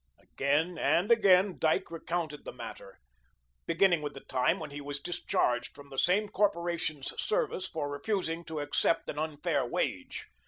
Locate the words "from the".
5.75-5.99